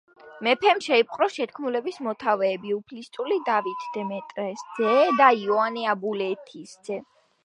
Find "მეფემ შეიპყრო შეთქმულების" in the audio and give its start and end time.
0.45-1.99